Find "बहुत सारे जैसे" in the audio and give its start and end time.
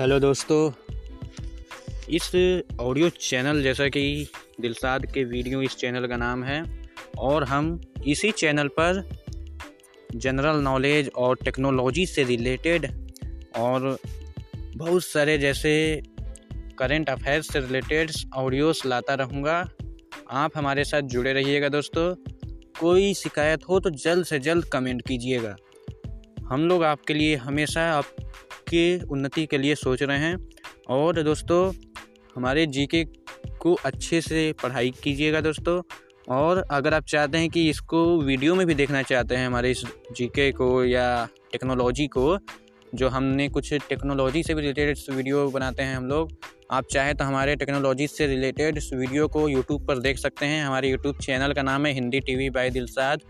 14.76-15.74